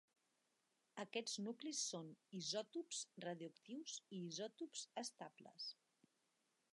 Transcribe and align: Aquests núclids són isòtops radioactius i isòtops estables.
Aquests 1.01 1.35
núclids 1.47 1.81
són 1.89 2.09
isòtops 2.39 3.03
radioactius 3.25 3.99
i 4.19 4.23
isòtops 4.31 4.87
estables. 5.03 5.69